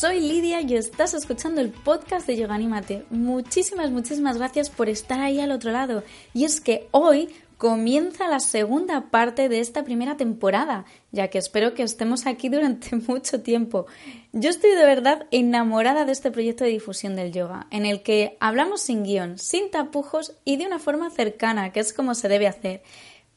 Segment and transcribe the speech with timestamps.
[0.00, 3.04] Soy Lidia y estás escuchando el podcast de Yoga Anímate.
[3.10, 6.04] Muchísimas, muchísimas gracias por estar ahí al otro lado.
[6.32, 7.28] Y es que hoy
[7.58, 12.96] comienza la segunda parte de esta primera temporada, ya que espero que estemos aquí durante
[13.08, 13.84] mucho tiempo.
[14.32, 18.38] Yo estoy de verdad enamorada de este proyecto de difusión del yoga, en el que
[18.40, 22.46] hablamos sin guion, sin tapujos y de una forma cercana, que es como se debe
[22.46, 22.82] hacer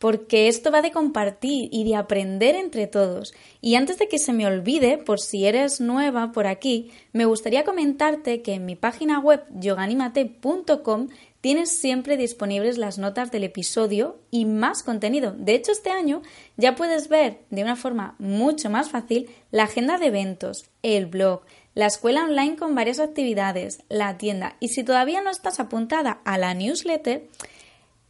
[0.03, 3.33] porque esto va de compartir y de aprender entre todos.
[3.61, 7.63] Y antes de que se me olvide, por si eres nueva por aquí, me gustaría
[7.63, 11.07] comentarte que en mi página web yoganimate.com
[11.39, 15.33] tienes siempre disponibles las notas del episodio y más contenido.
[15.37, 16.21] De hecho, este año
[16.57, 21.43] ya puedes ver de una forma mucho más fácil la agenda de eventos, el blog,
[21.75, 24.57] la escuela online con varias actividades, la tienda.
[24.59, 27.25] Y si todavía no estás apuntada a la newsletter,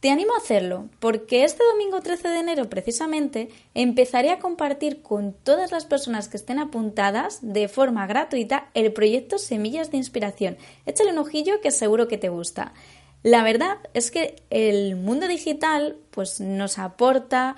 [0.04, 5.32] te animo a hacerlo, porque este domingo 13 de enero precisamente empezaré a compartir con
[5.32, 10.58] todas las personas que estén apuntadas de forma gratuita el proyecto Semillas de Inspiración.
[10.84, 12.74] Échale un ojillo que seguro que te gusta.
[13.22, 17.56] La verdad es que el mundo digital pues nos aporta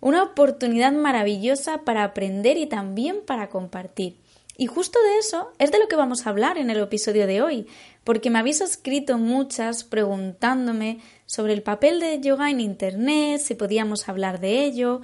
[0.00, 4.20] una oportunidad maravillosa para aprender y también para compartir.
[4.56, 7.42] Y justo de eso es de lo que vamos a hablar en el episodio de
[7.42, 7.66] hoy,
[8.02, 14.08] porque me habéis escrito muchas preguntándome sobre el papel de yoga en Internet, si podíamos
[14.08, 15.02] hablar de ello,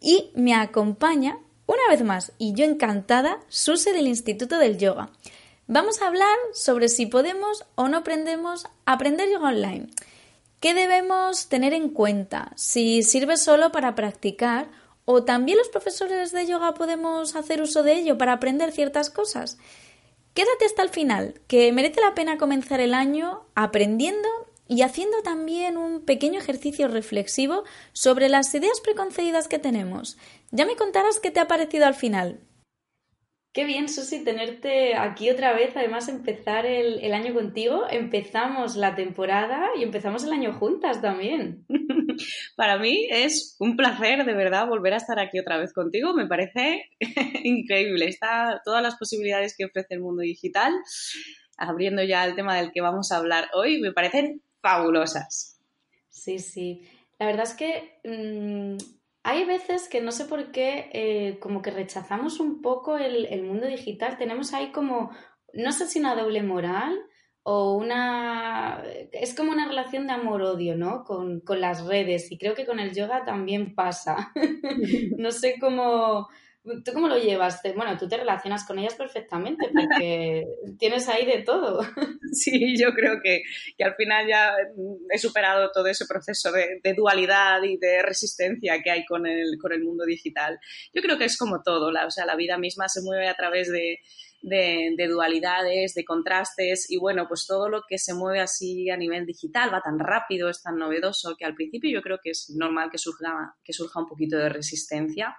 [0.00, 5.10] y me acompaña una vez más, y yo encantada, Suse del Instituto del Yoga.
[5.66, 9.88] Vamos a hablar sobre si podemos o no aprendemos a aprender yoga online.
[10.60, 12.52] ¿Qué debemos tener en cuenta?
[12.56, 14.70] Si sirve solo para practicar
[15.04, 19.58] o también los profesores de yoga podemos hacer uso de ello para aprender ciertas cosas.
[20.32, 25.76] Quédate hasta el final, que merece la pena comenzar el año aprendiendo y haciendo también
[25.76, 30.18] un pequeño ejercicio reflexivo sobre las ideas preconcebidas que tenemos.
[30.50, 32.40] Ya me contarás qué te ha parecido al final.
[33.54, 37.86] Qué bien, Susi, tenerte aquí otra vez, además empezar el, el, año contigo.
[37.90, 41.64] Empezamos la temporada y empezamos el año juntas también.
[42.56, 46.12] Para mí es un placer, de verdad, volver a estar aquí otra vez contigo.
[46.12, 46.90] Me parece
[47.42, 48.06] increíble.
[48.06, 50.74] Está todas las posibilidades que ofrece el mundo digital,
[51.56, 55.60] abriendo ya el tema del que vamos a hablar hoy, me parecen fabulosas.
[56.08, 56.88] Sí, sí.
[57.18, 58.76] La verdad es que mmm,
[59.22, 63.42] hay veces que no sé por qué, eh, como que rechazamos un poco el, el,
[63.42, 64.16] mundo digital.
[64.16, 65.10] Tenemos ahí como,
[65.52, 66.98] no sé si una doble moral
[67.42, 68.82] o una...
[69.12, 71.04] Es como una relación de amor-odio, ¿no?
[71.04, 72.32] Con, con las redes.
[72.32, 74.32] Y creo que con el yoga también pasa.
[75.18, 76.28] no sé cómo
[76.84, 77.60] ¿Tú cómo lo llevas?
[77.74, 80.44] Bueno, tú te relacionas con ellas perfectamente porque
[80.78, 81.80] tienes ahí de todo.
[82.32, 83.42] Sí, yo creo que,
[83.76, 84.52] que, al final ya
[85.10, 89.56] he superado todo ese proceso de, de, dualidad y de resistencia que hay con el,
[89.60, 90.58] con el mundo digital.
[90.92, 93.34] Yo creo que es como todo, la, o sea, la vida misma se mueve a
[93.34, 94.00] través de,
[94.42, 98.96] de, de, dualidades, de contrastes y bueno, pues todo lo que se mueve así a
[98.96, 102.50] nivel digital va tan rápido, es tan novedoso que al principio yo creo que es
[102.56, 105.36] normal que surja, que surja un poquito de resistencia.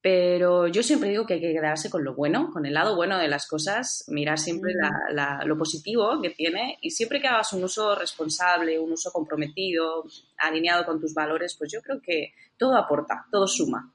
[0.00, 3.18] Pero yo siempre digo que hay que quedarse con lo bueno, con el lado bueno
[3.18, 7.52] de las cosas, mirar siempre la, la, lo positivo que tiene y siempre que hagas
[7.52, 10.04] un uso responsable, un uso comprometido,
[10.36, 13.92] alineado con tus valores, pues yo creo que todo aporta, todo suma.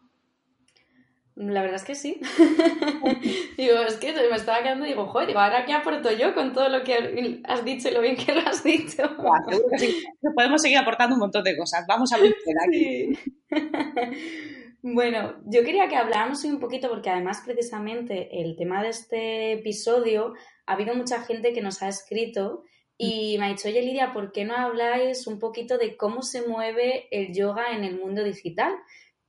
[1.36, 2.20] La verdad es que sí.
[3.58, 6.54] digo, es que me estaba quedando y digo, joder, digo, ahora qué aporto yo con
[6.54, 9.04] todo lo que has dicho y lo bien que lo has dicho.
[9.18, 10.04] Buah, seguro que sí.
[10.36, 11.86] Podemos seguir aportando un montón de cosas.
[11.88, 12.36] Vamos a ver
[12.68, 13.16] aquí.
[13.16, 13.20] Sí.
[14.86, 20.34] Bueno, yo quería que habláramos un poquito, porque además precisamente el tema de este episodio,
[20.66, 22.64] ha habido mucha gente que nos ha escrito
[22.98, 26.46] y me ha dicho, oye Lidia, ¿por qué no habláis un poquito de cómo se
[26.46, 28.74] mueve el yoga en el mundo digital?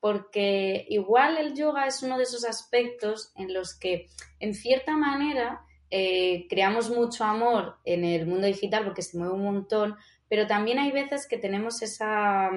[0.00, 4.08] Porque igual el yoga es uno de esos aspectos en los que,
[4.40, 9.44] en cierta manera, eh, creamos mucho amor en el mundo digital porque se mueve un
[9.44, 9.94] montón,
[10.34, 12.50] pero también hay veces que tenemos esa,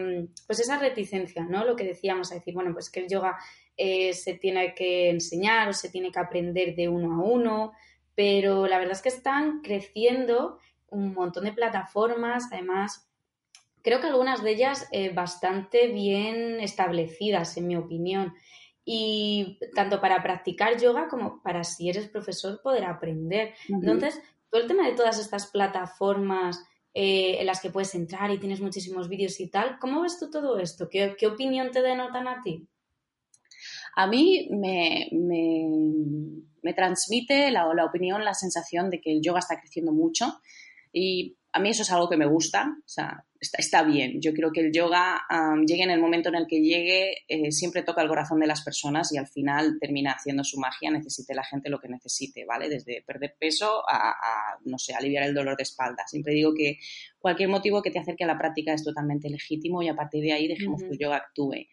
[0.48, 1.64] pues esa reticencia, ¿no?
[1.64, 3.38] Lo que decíamos, a decir, bueno, pues que el yoga
[3.78, 7.74] eh, se tiene que enseñar o se tiene que aprender de uno a uno,
[8.16, 10.58] pero la verdad es que están creciendo
[10.90, 13.08] un montón de plataformas, además
[13.84, 18.34] creo que algunas de ellas eh, bastante bien establecidas, en mi opinión.
[18.86, 23.54] Y tanto para practicar yoga como para si eres profesor poder aprender.
[23.70, 24.20] Entonces,
[24.50, 28.62] todo el tema de todas estas plataformas eh, en las que puedes entrar y tienes
[28.62, 30.89] muchísimos vídeos y tal, ¿cómo ves tú todo esto?
[30.89, 32.68] ¿Qué, opinión te denotan a ti?
[33.95, 39.60] A mí me, me, transmite la, la, opinión, la sensación de que el yoga está
[39.60, 40.39] creciendo mucho
[40.92, 42.78] y a mí eso es algo que me gusta,
[43.39, 44.22] está, bien.
[44.22, 45.22] Yo creo que el yoga
[45.66, 48.62] llegue en el momento en el que llegue, eh, siempre toca el corazón de las
[48.63, 52.69] personas y al final termina haciendo su magia, necesite la gente lo que necesite, ¿vale?
[52.69, 56.04] Desde perder peso a, no sé, aliviar el dolor de espalda.
[56.07, 56.78] Siempre digo que
[57.19, 60.33] cualquier motivo que te acerque a la práctica es totalmente legítimo y a partir de
[60.33, 61.68] ahí dejemos que el yoga actúe.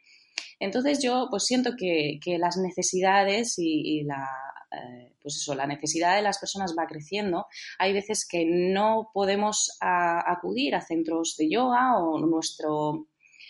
[0.61, 4.29] Entonces yo pues siento que, las necesidades y, la,
[4.75, 7.47] eh, pues eso, la necesidad de las personas va creciendo.
[7.79, 13.07] Hay veces que no podemos acudir a centros de yoga o nuestro,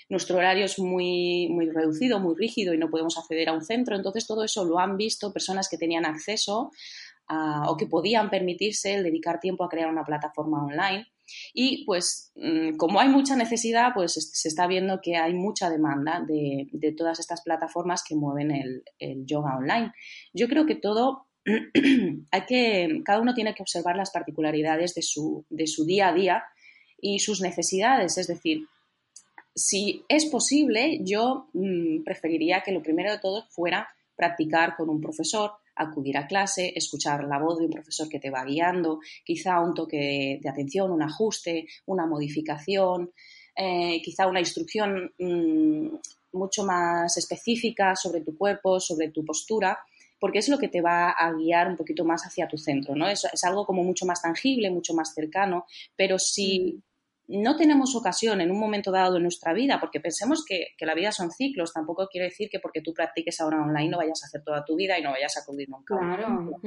[0.09, 3.97] nuestro horario es muy, muy reducido, muy rígido y no podemos acceder a un centro.
[3.97, 6.71] Entonces todo eso lo han visto personas que tenían acceso
[7.67, 11.07] o que podían permitirse el dedicar tiempo a crear una plataforma online.
[11.53, 16.25] Y pues mm, como hay mucha necesidad, pues se está viendo que hay mucha demanda
[16.27, 18.51] de, todas estas plataformas que mueven
[18.99, 19.93] el, yoga online.
[20.33, 21.27] Yo creo que todo
[22.31, 26.15] hay que, cada uno tiene que observar las particularidades de su, de su día a
[26.15, 26.45] día
[27.01, 28.19] y sus necesidades.
[28.19, 28.67] Es decir,
[29.55, 35.01] si es posible, yo mm, preferiría que lo primero de todo fuera practicar con un
[35.01, 39.61] profesor, acudir a clase, escuchar la voz de un profesor que te va guiando, quizá
[39.61, 43.13] un toque de, atención, un ajuste, una modificación,
[43.57, 45.89] eh, quizá una instrucción mm,
[46.33, 49.79] mucho más específica sobre tu cuerpo, sobre tu postura,
[50.19, 53.09] porque es lo que te va a guiar un poquito más hacia tu centro, ¿no?
[53.09, 55.67] Es, es algo como mucho más tangible, mucho más cercano,
[55.97, 56.94] pero si mm
[57.27, 61.11] no tenemos ocasión en un momento dado de nuestra vida, porque pensemos que, la vida
[61.13, 64.43] son ciclos, tampoco quiere decir que porque tú practiques ahora online no vayas a hacer
[64.45, 65.97] toda tu vida y no vayas a acudir nunca.
[65.99, 66.61] Claro.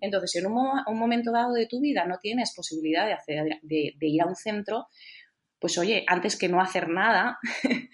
[0.00, 3.94] Entonces, si en un, momento dado de tu vida no tienes posibilidad de, hacer, de,
[4.00, 4.86] ir a un centro,
[5.58, 7.38] pues oye, antes que no hacer nada,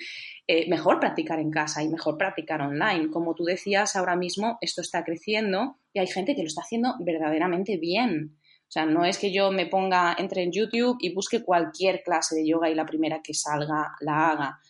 [0.47, 3.11] eh, mejor practicar en casa y mejor practicar online.
[3.11, 6.95] Como tú decías, ahora mismo esto está creciendo y hay gente que lo está haciendo
[7.01, 8.39] verdaderamente bien.
[8.67, 12.35] O sea, no es que yo me ponga, entre en YouTube y busque cualquier clase
[12.35, 14.61] de yoga y la primera que salga la haga,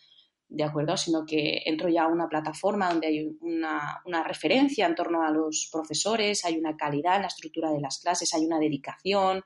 [0.47, 0.95] ¿de acuerdo?
[0.95, 5.69] Sino que entro ya a una plataforma donde hay una, referencia en torno a los
[5.71, 9.43] profesores, hay una calidad en la estructura de las clases, hay una dedicación,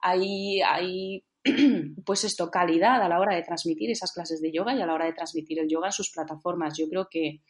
[0.00, 1.24] hay, hay
[2.04, 4.94] pues esto, calidad a la hora de transmitir esas clases de yoga y a la
[4.94, 6.76] hora de transmitir el yoga en sus plataformas.
[6.76, 7.42] Yo creo que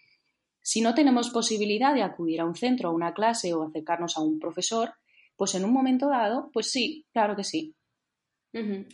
[0.62, 4.20] si no tenemos posibilidad de acudir a un centro, a una clase o acercarnos a
[4.20, 4.92] un profesor,
[5.40, 7.74] pues en un momento dado, pues sí, claro que sí.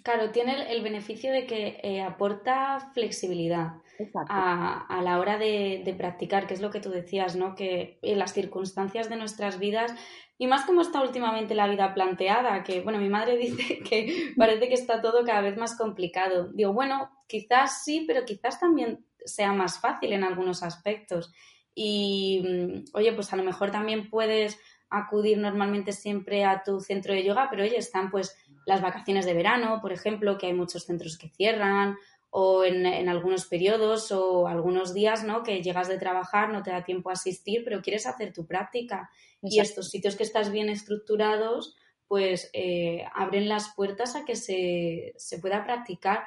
[0.05, 3.83] Claro, tiene el, beneficio de que eh, aporta flexibilidad
[4.29, 7.57] a, la hora de, practicar, que es lo que tú decías, ¿no?
[7.57, 9.93] Que en las circunstancias de nuestras vidas,
[10.39, 14.69] y más como está últimamente la vida planteada, que, bueno, mi madre dice que parece
[14.69, 16.53] que está todo cada vez más complicado.
[16.53, 21.33] Digo, bueno, quizás sí, pero quizás también sea más fácil en algunos aspectos.
[21.75, 24.61] Y, mm, oye, pues a lo mejor también puedes
[24.91, 29.35] acudir normalmente siempre a tu centro de yoga, pero oye, están pues las vacaciones de
[29.35, 31.97] verano, por ejemplo, que hay muchos centros que cierran,
[32.39, 35.43] o en, algunos periodos o algunos días, ¿no?
[35.43, 39.09] Que llegas de trabajar, no te da tiempo a asistir, pero quieres hacer tu práctica.
[39.41, 41.77] Y estos sitios que estás bien estructurados,
[42.09, 46.25] pues eh, abren las puertas a que se, se pueda practicar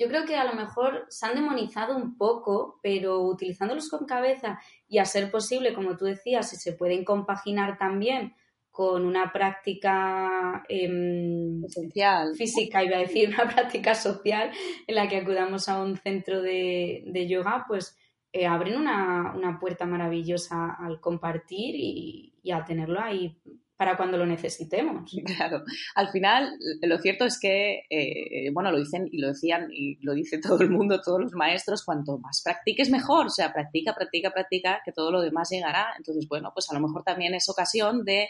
[0.00, 4.58] yo creo que a lo mejor se han demonizado un poco, pero utilizándolos con cabeza
[4.88, 8.32] y a ser posible, como tú decías, si se pueden compaginar también
[8.70, 14.50] con una práctica esencial física, iba a decir, una práctica social
[14.86, 17.94] en la que acudamos a un centro de, yoga, pues
[18.32, 23.36] eh, abren una, puerta maravillosa al compartir y, y a tenerlo ahí
[23.80, 25.10] para cuando lo necesitemos.
[25.24, 29.96] Claro, al final lo cierto es que, eh, bueno, lo dicen y lo decían y
[30.02, 33.94] lo dice todo el mundo, todos los maestros, cuanto más practiques mejor, o sea, practica,
[33.94, 35.94] practica, practica, que todo lo demás llegará.
[35.96, 38.28] Entonces, bueno, pues a lo mejor también es ocasión de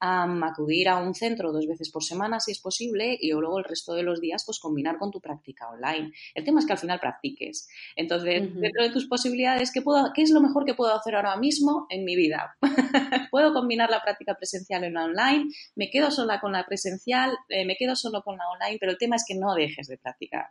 [0.00, 3.94] acudir a un centro dos veces por semana si es posible y luego el resto
[3.94, 6.12] de los días pues combinar con tu práctica online.
[6.34, 7.68] El tema es que al final practiques.
[7.96, 11.36] Entonces, dentro de tus posibilidades, ¿qué, puedo, ¿qué es lo mejor que puedo hacer ahora
[11.36, 12.56] mismo en mi vida?
[13.30, 17.64] puedo combinar la práctica presencial en la online, me quedo sola con la presencial, eh,
[17.64, 20.46] me quedo solo con la online, pero el tema es que no dejes de practicar.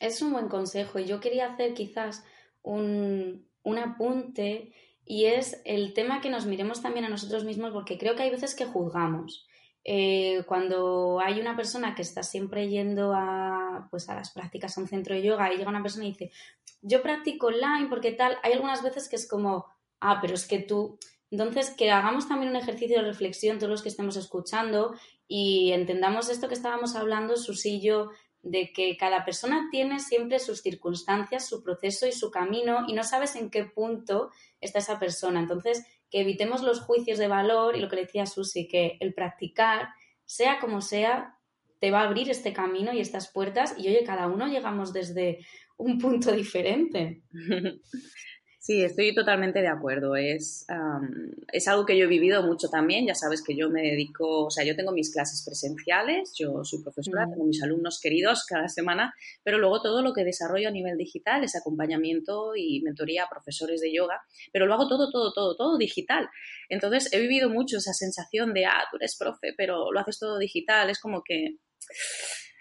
[0.00, 2.22] Es un buen consejo y yo quería hacer quizás
[2.60, 4.74] un, un apunte
[5.10, 8.30] y es el tema que nos miremos también a nosotros mismos porque creo que hay
[8.30, 9.46] veces que juzgamos.
[9.82, 14.82] Eh, cuando hay una persona que está siempre yendo a, pues a las prácticas a
[14.82, 16.30] un centro de yoga y llega una persona y dice,
[16.82, 19.64] yo practico online porque tal, hay algunas veces que es como,
[19.98, 20.98] ah, pero es que tú,
[21.30, 24.94] entonces que hagamos también un ejercicio de reflexión todos los que estemos escuchando
[25.26, 28.10] y entendamos esto que estábamos hablando, Susillo,
[28.42, 33.02] de que cada persona tiene siempre sus circunstancias, su proceso y su camino y no
[33.02, 34.30] sabes en qué punto
[34.60, 35.40] está esa persona.
[35.40, 39.14] Entonces, que evitemos los juicios de valor y lo que le decía Susi, que el
[39.14, 39.88] practicar,
[40.24, 41.38] sea como sea,
[41.80, 45.38] te va a abrir este camino y estas puertas y oye, cada uno llegamos desde
[45.76, 47.22] un punto diferente.
[48.68, 50.14] Sí, estoy totalmente de acuerdo.
[50.14, 50.66] Es,
[51.50, 53.06] es algo que yo he vivido mucho también.
[53.06, 56.82] Ya sabes que yo me dedico, o sea, yo tengo mis clases presenciales, yo soy
[56.82, 57.30] profesora, mm.
[57.30, 61.44] tengo mis alumnos queridos cada semana, pero luego todo lo que desarrollo a nivel digital
[61.44, 64.20] es acompañamiento y mentoría a profesores de yoga,
[64.52, 66.28] pero lo hago todo, todo, todo, todo digital.
[66.68, 70.36] Entonces he vivido mucho esa sensación de, ah, tú eres profe, pero lo haces todo
[70.36, 70.90] digital.
[70.90, 71.56] Es como que...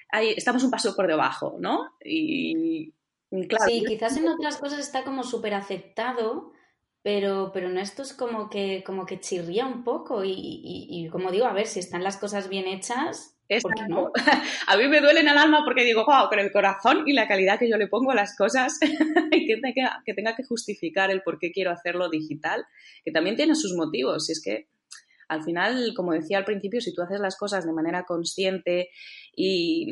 [0.09, 1.89] Ahí, estamos un paso por debajo, ¿no?
[2.01, 2.93] Y,
[3.31, 6.51] sí, quizás en otras cosas está como súper aceptado,
[7.03, 11.45] pero, pero en esto es como que, como que chirría un poco y, como digo,
[11.45, 14.11] a ver, si están las cosas bien hechas, ¿por qué no?
[14.67, 17.27] A mí me duele en el alma porque digo, wow, con el corazón y la
[17.27, 18.77] calidad que yo le pongo a las cosas,
[19.31, 22.65] que, tenga, que tenga que justificar el por qué quiero hacerlo digital,
[23.05, 24.67] que también tiene sus motivos, y es que
[25.27, 28.89] al final, como decía al principio, si tú haces las cosas de manera consciente
[29.35, 29.87] y,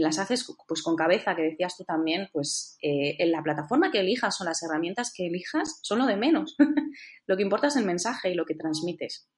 [0.00, 4.00] las haces pues con cabeza, que decías tú también, pues eh, en la plataforma que
[4.00, 6.56] elijas o las herramientas que elijas son lo de menos.
[7.26, 9.28] lo que importa es el mensaje y lo que transmites.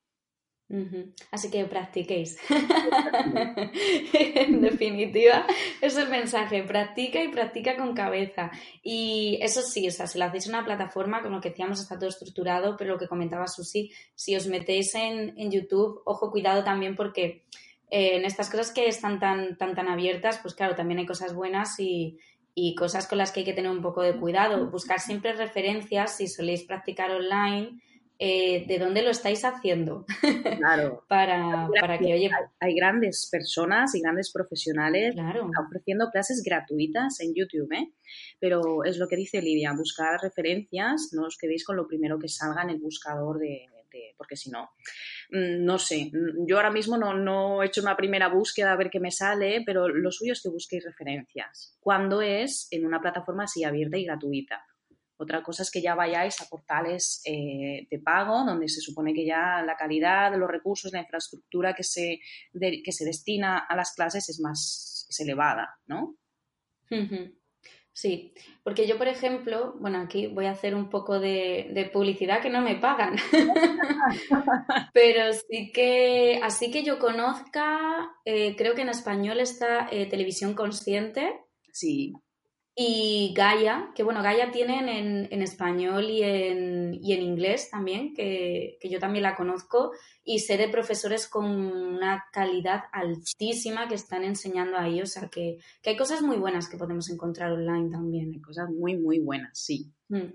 [1.31, 2.39] Así que practiquéis.
[4.13, 5.47] en definitiva,
[5.83, 6.63] es el mensaje.
[6.63, 8.51] Practica y practica con cabeza.
[8.83, 11.99] Y eso sí, o sea, si lo hacéis en una plataforma, como que decíamos, está
[11.99, 16.97] todo estructurado, pero lo que comentaba Susi, si os metéis en, YouTube, ojo, cuidado también
[16.97, 17.45] porque
[17.91, 21.35] eh, en estas cosas que están tan, tan, tan abiertas, pues claro, también hay cosas
[21.35, 22.19] buenas y,
[22.55, 24.71] y cosas con las que hay que tener un poco de cuidado.
[24.71, 27.79] Buscar siempre referencias si soléis practicar online
[28.25, 30.07] eh, de dónde lo estáis haciendo.
[30.59, 31.05] Claro.
[31.09, 32.31] para, que, oye.
[32.61, 35.17] Hay, grandes personas y grandes profesionales
[35.67, 37.93] ofreciendo clases gratuitas en YouTube, ¿eh?
[38.39, 42.29] Pero es lo que dice Lidia, buscar referencias, no os quedéis con lo primero que
[42.29, 43.67] salga en el buscador de,
[44.17, 44.71] porque si no,
[45.31, 48.77] mm, no sé, mm, yo ahora mismo no, no, he hecho una primera búsqueda a
[48.77, 51.77] ver qué me sale, pero lo suyo es que busquéis referencias.
[51.81, 54.65] Cuando es en una plataforma así abierta y gratuita.
[55.23, 59.25] Otra cosa es que ya vayáis a portales eh, de pago, donde se supone que
[59.25, 62.19] ya la calidad, los recursos, la infraestructura que se,
[62.53, 66.17] que se destina a las clases es más elevada, ¿no?
[67.95, 68.33] Sí,
[68.65, 72.63] porque yo, por ejemplo, bueno, aquí voy a hacer un poco de, publicidad que no
[72.63, 73.17] me pagan,
[74.95, 80.55] pero sí que, así que yo conozca, eh, creo que en español está eh, Televisión
[80.55, 81.45] Consciente.
[81.71, 82.15] Sí.
[82.75, 88.79] Y Gaia, que bueno, Gaia tienen en, español y en, y en, inglés también, que,
[88.83, 89.93] yo también la conozco,
[90.25, 95.59] y sé de profesores con una calidad altísima que están enseñando ahí, o sea que,
[95.85, 98.33] hay cosas muy buenas que podemos encontrar online también.
[98.33, 99.93] Hay cosas muy, muy buenas, sí.
[100.09, 100.33] Mm.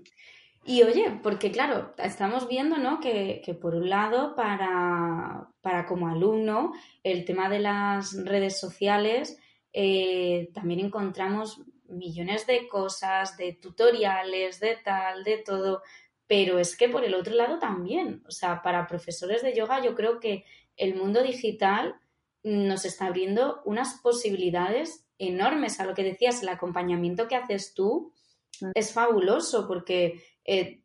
[0.64, 3.00] Y oye, porque claro, estamos viendo ¿no?
[3.00, 9.40] que, por un lado, para, para, como alumno, el tema de las redes sociales,
[9.72, 15.82] eh, también encontramos millones de cosas, de tutoriales, de tal, de todo,
[16.26, 19.94] pero es que por el otro lado también, o sea, para profesores de yoga yo
[19.94, 20.44] creo que
[20.76, 21.96] el mundo digital
[22.44, 25.80] nos está abriendo unas posibilidades enormes.
[25.80, 28.12] A lo que decías, el acompañamiento que haces tú
[28.60, 28.70] mm.
[28.74, 30.82] es fabuloso porque eh,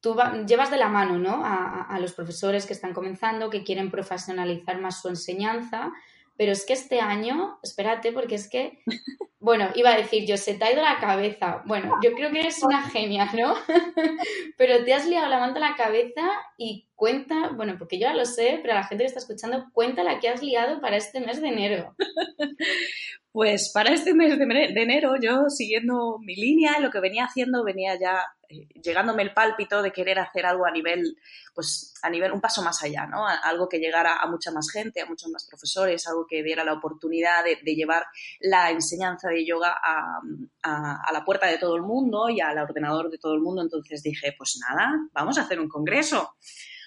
[0.00, 0.16] tú
[0.46, 1.44] llevas de la mano ¿no?
[1.44, 5.92] a, a, los profesores que están comenzando, que quieren profesionalizar más su enseñanza,
[6.36, 8.82] pero es que este año, espérate, porque es que
[9.42, 11.62] Bueno, iba a decir yo, se te ha ido la cabeza.
[11.64, 13.54] Bueno, yo creo que eres una genia, ¿no?
[14.58, 16.28] pero te has liado la manta a la cabeza
[16.58, 19.64] y cuenta, bueno, porque yo ya lo sé, pero a la gente que está escuchando,
[19.72, 21.96] cuenta la que has liado para este mes de enero.
[23.32, 27.96] Pues para este mes de enero, yo siguiendo mi línea, lo que venía haciendo, venía
[27.98, 31.16] ya eh, llegándome el pálpito de querer hacer algo a nivel,
[31.54, 33.24] pues a nivel, un paso más allá, ¿no?
[33.24, 36.72] algo que llegara a mucha más gente, a muchos más profesores, algo que diera la
[36.72, 38.06] oportunidad de, llevar
[38.40, 40.20] la enseñanza de yoga a,
[40.64, 43.62] a, la puerta de todo el mundo y al ordenador de todo el mundo.
[43.62, 46.34] Entonces dije, pues nada, vamos a hacer un congreso.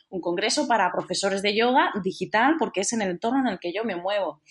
[0.10, 3.72] Un congreso para profesores de yoga digital porque es en el entorno en el que
[3.74, 4.42] yo me muevo.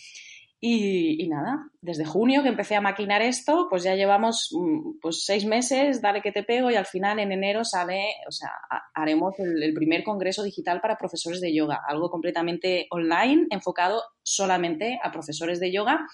[0.65, 5.45] Y, nada, desde junio que empecé a maquinar esto, pues ya llevamos mm, pues seis
[5.45, 8.51] meses, dale que te pego, y al final en enero sale, o sea,
[8.95, 15.11] haremos el, primer congreso digital para profesores de yoga, algo completamente online, enfocado solamente a
[15.11, 16.07] profesores de yoga.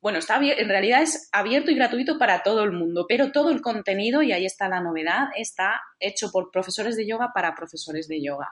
[0.00, 3.60] Bueno, está en realidad es abierto y gratuito para todo el mundo, pero todo el
[3.60, 8.20] contenido, y ahí está la novedad, está hecho por profesores de yoga para profesores de
[8.20, 8.48] yoga.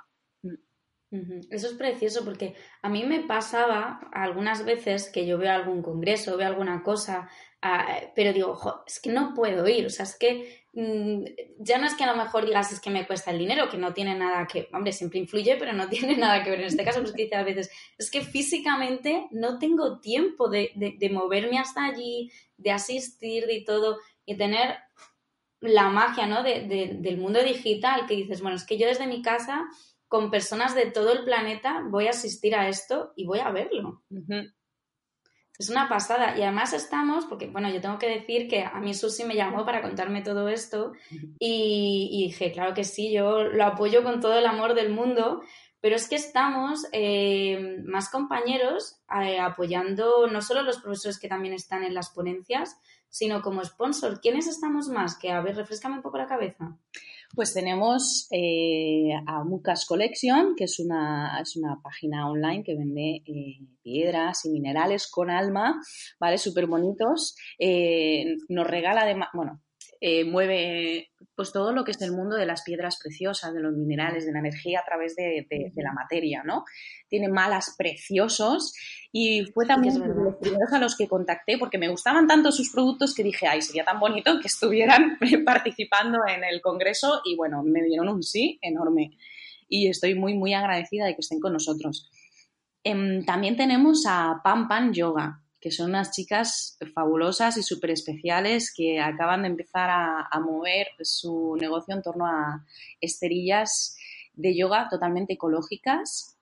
[1.50, 6.36] Eso es precioso porque a mí me pasaba algunas veces que yo veo algún congreso,
[6.36, 7.28] veo alguna cosa,
[7.62, 11.24] ah, pero digo, es que no puedo ir, o sea, es que mm,
[11.60, 13.78] ya no es que a lo mejor digas es que me cuesta el dinero, que
[13.78, 16.60] no tiene nada que, hombre, siempre influye, pero no tiene nada que ver.
[16.60, 20.72] En este caso, pues a veces, es que físicamente no tengo tiempo de,
[21.12, 24.78] moverme hasta allí, de asistir, de todo, y tener
[25.60, 26.42] la magia, ¿no?
[26.42, 29.64] del mundo digital, que dices, bueno, es que yo desde mi casa
[30.14, 34.04] con personas de todo el planeta, voy a asistir a esto y voy a verlo.
[35.58, 36.38] Es una pasada.
[36.38, 39.64] Y además estamos, porque bueno, yo tengo que decir que a mí Susi me llamó
[39.64, 40.92] para contarme todo esto
[41.40, 45.42] y, dije, claro que sí, yo lo apoyo con todo el amor del mundo,
[45.80, 51.54] pero es que estamos eh, más compañeros eh, apoyando no solo los profesores que también
[51.54, 52.78] están en las ponencias,
[53.08, 54.20] sino como sponsor.
[54.20, 55.18] ¿Quiénes estamos más?
[55.18, 56.78] Que a ver, refrescame un poco la cabeza.
[57.34, 63.22] Pues tenemos eh, a Mucas Collection, que es una, es una página online que vende
[63.26, 65.80] eh, piedras y minerales con alma,
[66.20, 66.38] ¿vale?
[66.38, 67.34] Súper bonitos.
[67.58, 69.63] Eh, nos regala, además, bueno,
[70.26, 74.26] mueve pues todo lo que es el mundo de las piedras preciosas, de los minerales,
[74.26, 75.46] de la energía a través de,
[75.76, 76.64] la materia, ¿no?
[77.08, 78.74] Tiene malas preciosos
[79.12, 82.70] y fue también de los primeros a los que contacté porque me gustaban tanto sus
[82.70, 87.62] productos que dije, ay, sería tan bonito que estuvieran participando en el congreso y bueno,
[87.64, 89.16] me dieron un sí enorme.
[89.68, 92.10] Y estoy muy, muy agradecida de que estén con nosotros.
[92.84, 98.70] Em, también tenemos a Pam Pan Yoga, que son unas chicas fabulosas y súper especiales
[98.70, 102.66] que acaban de empezar a, mover su negocio en torno a
[103.00, 103.96] esterillas
[104.34, 106.38] de yoga totalmente ecológicas.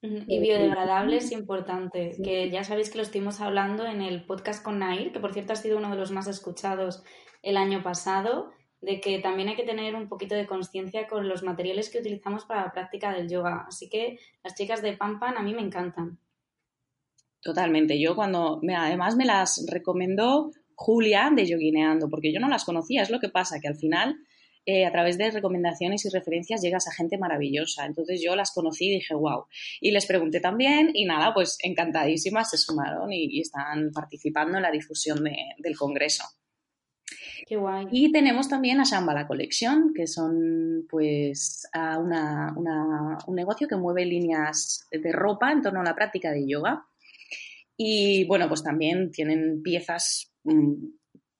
[0.00, 5.12] Y biodegradables, importante, que ya sabéis que lo estuvimos hablando en el podcast con Nair,
[5.12, 7.04] que por cierto ha sido uno de los más escuchados
[7.42, 11.42] el año pasado, de que también hay que tener un poquito de conciencia con los
[11.42, 13.66] materiales que utilizamos para la práctica del yoga.
[13.68, 16.18] Así que las chicas de Pampan a mí me encantan.
[17.42, 18.00] Totalmente.
[18.00, 23.02] Yo cuando, además me las recomendó Julia de Yoguineando, porque yo no las conocía.
[23.02, 24.16] Es lo que pasa, que al final,
[24.64, 27.84] eh, a través de recomendaciones y referencias, llegas a gente maravillosa.
[27.84, 29.46] Entonces yo las conocí y dije, wow.
[29.80, 34.70] Y les pregunté también y nada, pues encantadísimas se sumaron y, están participando en la
[34.70, 35.24] difusión
[35.58, 36.22] del Congreso.
[37.44, 37.88] Qué guay.
[37.90, 45.12] Y tenemos también a Shambhala Collection, que son pues un negocio que mueve líneas de
[45.12, 46.86] ropa en torno a la práctica de yoga.
[47.76, 50.74] Y bueno, pues también tienen piezas mm,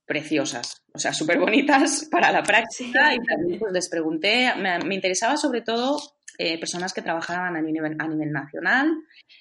[0.06, 3.14] preciosas, o sea, súper bonitas para la práctica.
[3.14, 5.98] Y también pues, les pregunté, me, interesaba sobre todo
[6.38, 8.92] eh, personas que trabajaban a nivel, a nivel nacional,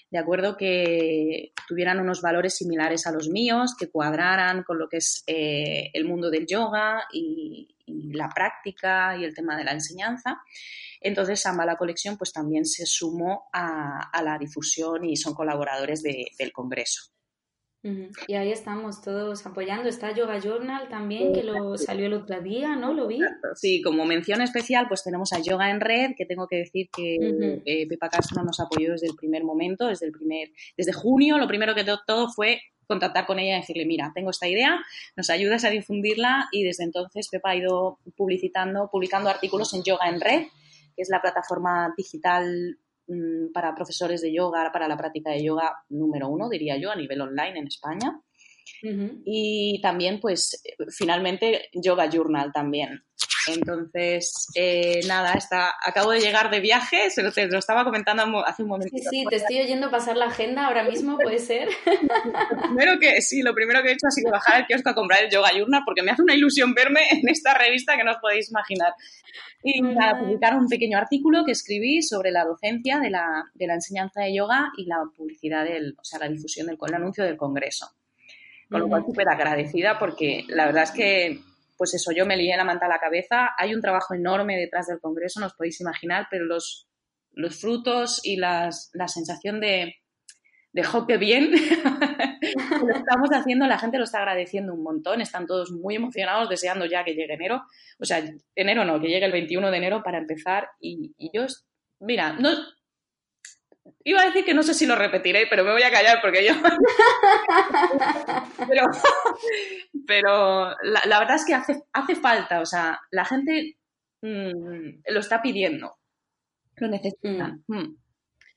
[0.09, 4.97] de acuerdo que tuvieran unos valores similares a los míos, que cuadraran con lo que
[4.97, 7.75] es eh, el mundo del yoga y,
[8.11, 10.41] la práctica y el tema de la enseñanza.
[10.99, 16.51] Entonces, Samba la colección pues también se sumó a, la difusión y son colaboradores del
[16.51, 17.11] Congreso.
[18.27, 19.89] Y ahí estamos todos apoyando.
[19.89, 22.93] Está Yoga Journal también, que lo salió el otro día, ¿no?
[22.93, 23.19] Lo vi.
[23.55, 27.15] Sí, como mención especial, pues tenemos a Yoga en Red, que tengo que decir que
[27.65, 31.47] eh, Pepa Castro nos apoyó desde el primer momento, desde el primer, desde junio, lo
[31.47, 34.83] primero que todo fue contactar con ella y decirle, mira, tengo esta idea,
[35.15, 40.09] nos ayudas a difundirla y desde entonces Pepa ha ido publicitando, publicando artículos en Yoga
[40.09, 40.41] en Red,
[40.93, 42.77] que es la plataforma digital
[43.07, 46.95] mm, para profesores de yoga, para la práctica de yoga número uno, diría yo, a
[46.97, 48.19] nivel online en España.
[48.83, 53.03] Y también, pues, finalmente, Yoga Journal también.
[53.47, 58.45] Entonces, eh, nada, está, acabo de llegar de viaje, se lo, te lo estaba comentando
[58.45, 58.95] hace un momento.
[58.95, 61.69] Sí, sí, te estoy oyendo pasar la agenda ahora mismo, ¿puede ser?
[61.85, 64.95] lo primero que, sí, lo primero que he hecho ha sido bajar al kiosco a
[64.95, 68.11] comprar el Yoga Journal porque me hace una ilusión verme en esta revista que no
[68.11, 68.93] os podéis imaginar.
[69.63, 73.75] Y nada, publicar un pequeño artículo que escribí sobre la docencia de la, de la
[73.75, 77.37] enseñanza de yoga y la publicidad del, o sea, la difusión del el anuncio del
[77.37, 77.91] congreso.
[78.71, 81.41] Con lo cual, súper agradecida porque la verdad es que
[81.77, 83.49] pues eso, yo me lié la manta a la cabeza.
[83.57, 86.87] Hay un trabajo enorme detrás del Congreso, no os podéis imaginar, pero los,
[87.31, 89.95] los frutos y las, la sensación de,
[90.73, 91.51] de jo, qué bien,
[92.85, 96.85] lo estamos haciendo, la gente lo está agradeciendo un montón, están todos muy emocionados, deseando
[96.85, 97.63] ya que llegue enero,
[97.99, 98.23] o sea,
[98.55, 101.45] enero no, que llegue el 21 de enero para empezar y, y yo,
[101.99, 102.51] mira, no,
[104.03, 106.45] Iba a decir que no sé si lo repetiré, pero me voy a callar porque
[106.45, 106.53] yo...
[110.07, 113.77] pero la, verdad es que hace, hace falta, o sea, la gente
[114.21, 115.97] mm, lo está pidiendo,
[116.77, 117.63] lo necesitan.
[117.67, 117.77] Mm.
[117.77, 117.97] Mm.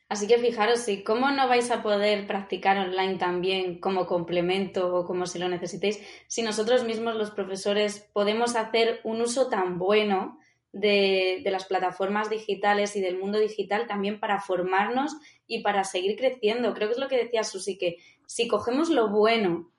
[0.09, 5.05] Así que fijaros, si cómo no vais a poder practicar online también como complemento o
[5.05, 10.39] como si lo necesitéis, si nosotros mismos los profesores podemos hacer un uso tan bueno
[10.75, 16.75] de, las plataformas digitales y del mundo digital también para formarnos y para seguir creciendo.
[16.75, 19.71] Creo que es lo que decía Susi, que si cogemos lo bueno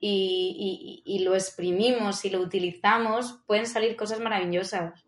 [0.00, 5.04] y, lo exprimimos y lo utilizamos, pueden salir cosas maravillosas.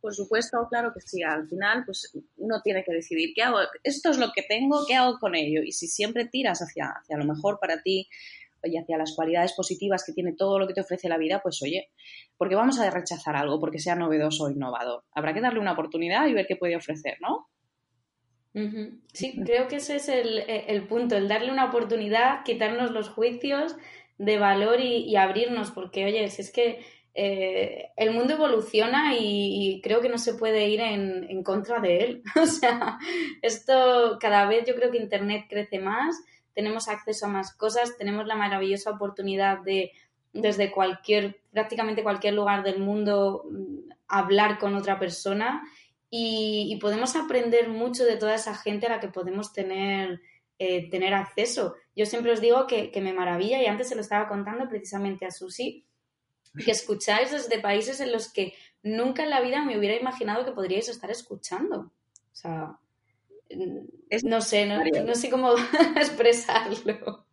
[0.00, 1.22] Por supuesto, claro que sí.
[1.22, 3.58] Al final, pues uno tiene que decidir qué hago.
[3.82, 5.62] Esto es lo que tengo, ¿qué hago con ello?
[5.62, 8.08] Y si siempre tiras hacia, hacia lo mejor para ti,
[8.64, 11.60] y hacia las cualidades positivas que tiene todo lo que te ofrece la vida, pues
[11.62, 11.90] oye,
[12.36, 15.04] porque vamos a rechazar algo porque sea novedoso o innovador.
[15.12, 17.48] Habrá que darle una oportunidad y ver qué puede ofrecer, ¿no?
[19.14, 23.76] Sí, creo que ese es el, punto, el darle una oportunidad, quitarnos los juicios
[24.18, 30.02] de valor y, abrirnos, porque oye, si es que eh, el mundo evoluciona y, creo
[30.02, 32.22] que no se puede ir en, en contra de él.
[32.40, 32.98] o sea,
[33.40, 36.14] esto cada vez yo creo que Internet crece más
[36.54, 39.92] tenemos acceso a más cosas, tenemos la maravillosa oportunidad de
[40.32, 45.62] desde cualquier, prácticamente cualquier lugar del mundo, mm, hablar con otra persona
[46.10, 50.20] y, podemos aprender mucho de toda esa gente a la que podemos tener,
[50.58, 51.74] eh, tener acceso.
[51.94, 55.24] Yo siempre os digo que, que, me maravilla y antes se lo estaba contando precisamente
[55.24, 55.86] a Susi,
[56.64, 60.52] que escucháis desde países en los que nunca en la vida me hubiera imaginado que
[60.52, 61.78] podríais estar escuchando.
[61.80, 62.78] O sea,
[64.24, 65.54] no sé, no, sé cómo
[65.96, 67.26] expresarlo.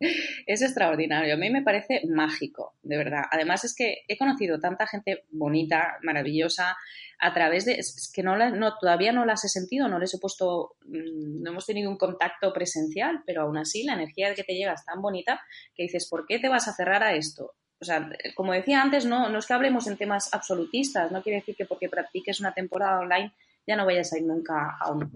[0.45, 3.23] Es extraordinario, a mí me parece mágico, de verdad.
[3.31, 6.77] Además es que he conocido tanta gente bonita, maravillosa,
[7.19, 7.73] a través de...
[7.73, 11.51] Es que no, no todavía no las he sentido, no les he puesto, mm, no
[11.51, 15.01] hemos tenido un contacto presencial, pero aún así la energía que te llega es tan
[15.01, 15.41] bonita
[15.75, 17.55] que dices, ¿por qué te vas a cerrar a esto?
[17.81, 21.39] O sea, como decía antes, no, no es que hablemos en temas absolutistas, no quiere
[21.39, 23.33] decir que porque practiques una temporada online
[23.65, 25.11] ya no vayas a ir nunca a un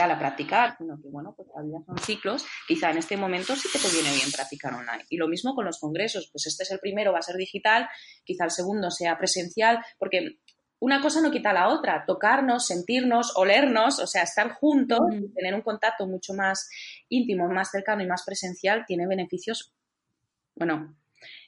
[0.00, 3.78] a practicar, sino que bueno, pues todavía son ciclos, quizá en este momento sí que
[3.78, 5.04] te viene bien practicar online.
[5.08, 7.88] Y lo mismo con los congresos, pues este es el primero, va a ser digital,
[8.24, 10.38] quizá el segundo sea presencial, porque
[10.80, 15.00] una cosa no quita la otra, tocarnos, sentirnos, olernos, o sea, estar juntos,
[15.34, 16.68] tener un contacto mucho más
[17.08, 19.72] íntimo, más cercano y más presencial tiene beneficios,
[20.54, 20.96] bueno,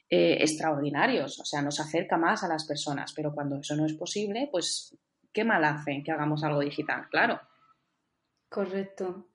[0.09, 3.93] eh, extraordinarios, o sea, nos acerca más a las personas, pero cuando eso no es
[3.93, 4.97] posible, pues,
[5.31, 7.07] ¿qué mal hacen que hagamos algo digital?
[7.09, 7.39] Claro.
[8.51, 9.27] Correcto.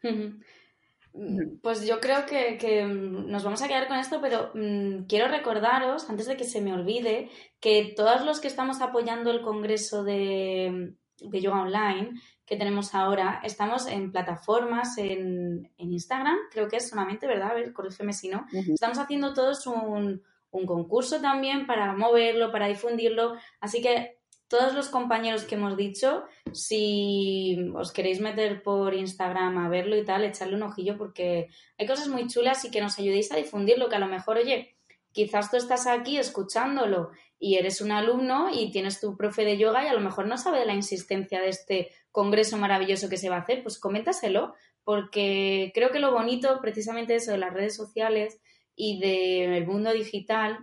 [1.63, 6.27] Pues yo creo que, nos vamos a quedar con esto, pero mm, quiero recordaros, antes
[6.27, 11.63] de que se me olvide, que todos los que estamos apoyando el Congreso de, Yoga
[11.63, 17.53] Online que tenemos ahora, estamos en plataformas, en, Instagram, creo que es solamente, ¿verdad?
[17.53, 18.47] A ver, corrígeme si no.
[18.53, 24.16] Estamos haciendo todos un, un concurso también para moverlo, para difundirlo, así que
[24.49, 30.05] todos los compañeros que hemos dicho, si os queréis meter por Instagram a verlo y
[30.05, 33.89] tal, echarle un ojillo porque hay cosas muy chulas y que nos ayudéis a difundirlo,
[33.89, 34.77] que a lo mejor, oye,
[35.13, 39.85] quizás tú estás aquí escuchándolo y eres un alumno y tienes tu profe de yoga
[39.85, 43.29] y a lo mejor no sabe de la insistencia de este congreso maravilloso que se
[43.29, 44.55] va a hacer, pues coméntaselo,
[44.85, 48.41] porque creo que lo bonito precisamente eso de las redes sociales
[48.77, 50.61] y del mundo digital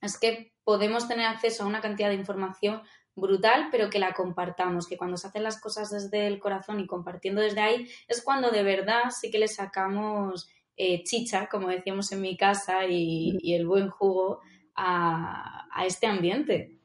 [0.00, 2.82] es que podemos tener acceso a una cantidad de información
[3.14, 6.86] brutal, pero que la compartamos, que cuando se hacen las cosas desde el corazón y
[6.86, 12.10] compartiendo desde ahí, es cuando de verdad sí que le sacamos eh, chicha, como decíamos
[12.12, 14.40] en mi casa, y, el buen jugo
[14.74, 16.78] a, a este ambiente.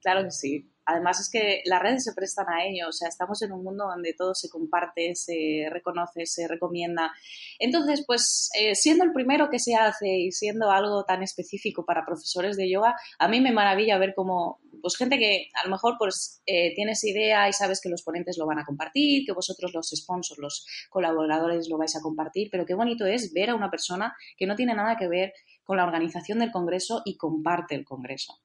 [0.00, 0.70] Claro que sí.
[0.90, 3.84] Además es que las redes se prestan a ello, o sea, estamos en un mundo
[3.84, 7.12] donde todo se comparte, se reconoce, se recomienda.
[7.58, 12.06] Entonces, pues eh, siendo el primero que se hace y siendo algo tan específico para
[12.06, 15.96] profesores de yoga, a mí me maravilla ver cómo, pues gente que a lo mejor
[15.98, 19.72] pues eh, tienes idea y sabes que los ponentes lo van a compartir, que vosotros
[19.74, 23.70] los sponsors, los colaboradores lo vais a compartir, pero qué bonito es ver a una
[23.70, 25.32] persona que no tiene nada que ver
[25.64, 28.40] con la organización del congreso y comparte el congreso.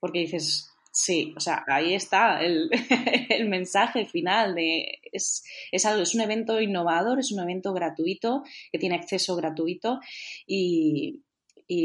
[0.00, 2.68] Porque dices, Sí, o sea, ahí está el,
[3.48, 8.78] mensaje final de es, es, algo, es un evento innovador, es un evento gratuito, que
[8.78, 10.00] tiene acceso gratuito
[10.46, 11.22] y,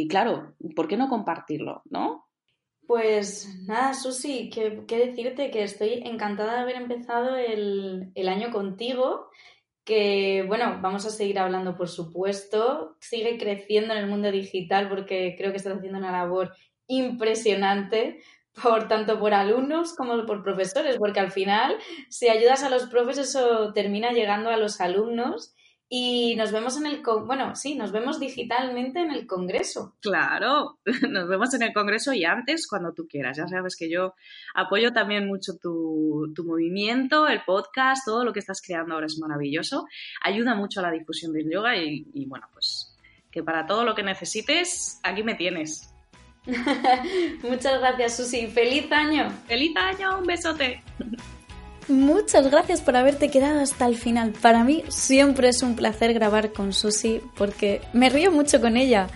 [0.10, 2.25] claro, ¿por qué no compartirlo, no?
[2.88, 5.50] Pues nada, Susi, ¿qué, decirte?
[5.50, 9.30] Que estoy encantada de haber empezado el, el año contigo,
[9.84, 15.36] que bueno, vamos a seguir hablando por supuesto, sigue creciendo en el mundo digital porque
[15.38, 16.54] creo que estás haciendo una labor
[16.88, 18.22] impresionante
[18.62, 21.78] por tanto por alumnos como por profesores, porque al final,
[22.10, 25.54] si ayudas a los profes, eso termina llegando a los alumnos
[25.88, 29.96] y nos vemos en el, bueno, sí, nos vemos digitalmente en el Congreso.
[30.02, 33.38] Claro, nos vemos en el Congreso y antes, cuando tú quieras.
[33.38, 34.16] Ya sabes que yo
[34.56, 39.20] apoyo también mucho tu, tu movimiento, el podcast, todo lo que estás creando ahora es
[39.20, 39.86] maravilloso.
[40.22, 42.92] Ayuda mucho a la difusión del yoga y, y bueno, pues
[43.32, 45.94] que para todo lo que necesites, aquí me tienes.
[47.44, 48.48] Muchas gracias, Susi.
[48.48, 49.30] ¡Feliz año!
[49.48, 50.20] ¡Feliz año!
[50.20, 50.82] ¡Un besote!
[51.88, 54.32] Muchas gracias por haberte quedado hasta el final.
[54.42, 59.08] Para mí siempre es un placer grabar con Susi porque me río mucho con ella.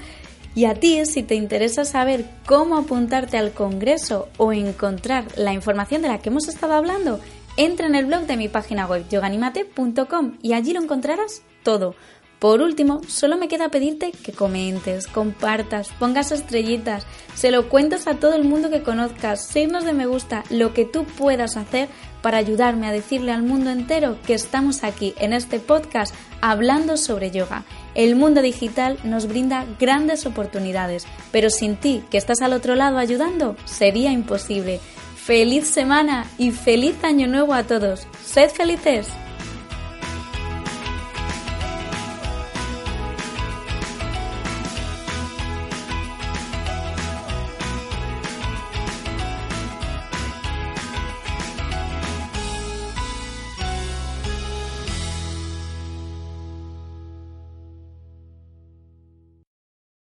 [0.54, 6.02] Y a ti, si te interesa saber cómo apuntarte al Congreso o encontrar la información
[6.02, 7.20] de la que hemos estado hablando,
[7.58, 11.96] entra en el blog de mi página web yoganimate.com y allí lo encontrarás todo.
[12.40, 18.16] Por último, solo me queda pedirte que comentes, compartas, pongas estrellitas, se lo cuentes a
[18.16, 21.90] todo el mundo que conozcas, signos de me gusta, lo que tú puedas hacer
[22.22, 27.30] para ayudarme a decirle al mundo entero que estamos aquí en este podcast hablando sobre
[27.30, 27.66] yoga.
[27.94, 33.00] El mundo digital nos brinda grandes oportunidades, pero sin ti, que estás al otro lado
[33.00, 34.80] ayudando, sería imposible.
[35.18, 38.08] Feliz semana y feliz año nuevo a todos.
[38.26, 39.10] Sed felices.